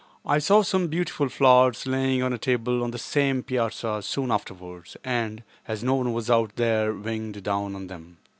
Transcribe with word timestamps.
I 0.25 0.39
saw 0.39 0.63
some 0.63 0.87
beautiful 0.87 1.29
flowers 1.29 1.85
lying 1.85 2.23
on 2.23 2.33
a 2.33 2.39
table 2.39 2.81
on 2.83 2.89
the 2.89 2.97
same 2.97 3.43
piazza 3.43 4.01
soon 4.01 4.31
afterwards 4.31 4.97
and, 5.03 5.43
as 5.67 5.83
no 5.83 5.93
one 5.93 6.11
was 6.11 6.27
out 6.27 6.55
there, 6.55 6.91
winged 6.91 7.43
down 7.43 7.75
on 7.75 7.85
them. 7.85 8.17